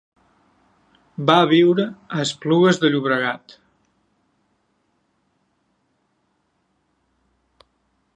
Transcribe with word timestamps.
Va 1.29 1.35
viure 1.49 1.85
a 2.15 2.23
Esplugues 2.23 2.79
de 2.85 2.91
Llobregat. 2.95 3.55